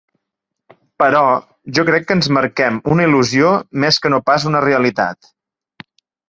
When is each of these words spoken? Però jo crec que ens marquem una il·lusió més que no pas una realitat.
Però 1.01 1.19
jo 1.79 1.83
crec 1.89 2.07
que 2.11 2.17
ens 2.19 2.29
marquem 2.37 2.79
una 2.95 3.05
il·lusió 3.11 3.53
més 3.85 4.01
que 4.07 4.13
no 4.15 4.21
pas 4.31 4.49
una 4.53 4.63
realitat. 4.67 5.31